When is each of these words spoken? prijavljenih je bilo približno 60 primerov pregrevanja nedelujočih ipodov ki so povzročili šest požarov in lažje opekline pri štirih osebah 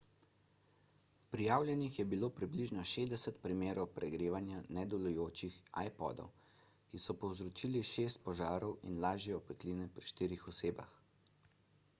prijavljenih 1.33 1.97
je 1.99 2.05
bilo 2.13 2.29
približno 2.39 2.85
60 2.91 3.37
primerov 3.43 3.89
pregrevanja 3.99 4.63
nedelujočih 4.79 5.59
ipodov 5.91 6.33
ki 6.87 7.03
so 7.05 7.17
povzročili 7.27 7.85
šest 7.93 8.23
požarov 8.31 8.75
in 8.91 9.01
lažje 9.07 9.39
opekline 9.45 9.89
pri 9.99 10.09
štirih 10.13 10.49
osebah 10.57 10.97